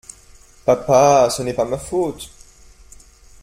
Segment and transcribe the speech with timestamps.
[0.65, 2.27] Papa, ce n’est pas ma faute.